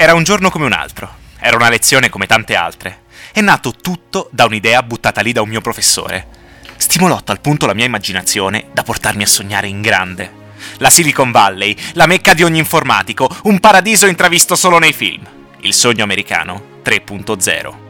Era 0.00 0.14
un 0.14 0.22
giorno 0.22 0.48
come 0.48 0.64
un 0.64 0.72
altro. 0.72 1.14
Era 1.38 1.56
una 1.56 1.68
lezione 1.68 2.08
come 2.08 2.24
tante 2.24 2.54
altre. 2.54 3.02
È 3.32 3.42
nato 3.42 3.72
tutto 3.72 4.30
da 4.32 4.46
un'idea 4.46 4.82
buttata 4.82 5.20
lì 5.20 5.32
da 5.32 5.42
un 5.42 5.50
mio 5.50 5.60
professore. 5.60 6.26
Stimolò 6.78 7.16
a 7.16 7.20
tal 7.20 7.42
punto 7.42 7.66
la 7.66 7.74
mia 7.74 7.84
immaginazione 7.84 8.68
da 8.72 8.82
portarmi 8.82 9.24
a 9.24 9.26
sognare 9.26 9.68
in 9.68 9.82
grande. 9.82 10.32
La 10.78 10.88
Silicon 10.88 11.30
Valley, 11.30 11.76
la 11.92 12.06
mecca 12.06 12.32
di 12.32 12.42
ogni 12.42 12.56
informatico, 12.56 13.28
un 13.42 13.60
paradiso 13.60 14.06
intravisto 14.06 14.56
solo 14.56 14.78
nei 14.78 14.94
film. 14.94 15.22
Il 15.60 15.74
sogno 15.74 16.02
americano 16.02 16.80
3.0. 16.82 17.89